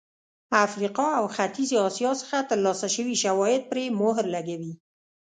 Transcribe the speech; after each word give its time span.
افریقا 0.65 1.07
او 1.19 1.25
ختیځې 1.35 1.75
اسیا 1.87 2.11
څخه 2.21 2.37
ترلاسه 2.49 2.87
شوي 2.95 3.15
شواهد 3.23 3.61
پرې 3.71 3.83
مهر 4.01 4.25
لګوي. 4.35 4.73